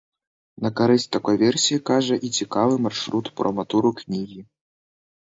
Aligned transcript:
На 0.65 0.69
карысць 0.77 1.03
такой 1.15 1.35
версіі 1.41 1.83
кажа 1.89 2.15
і 2.29 2.31
цікавы 2.37 2.79
маршрут 2.85 3.25
прома-туру 3.41 3.91
кнігі. 4.01 4.41